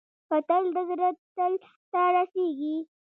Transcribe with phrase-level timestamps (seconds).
[0.29, 1.53] کتل د زړه تل
[1.91, 2.75] ته رسېږي